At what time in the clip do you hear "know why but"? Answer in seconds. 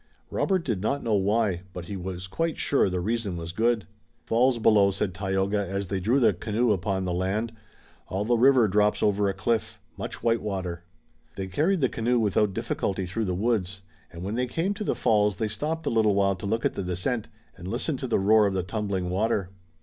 1.03-1.85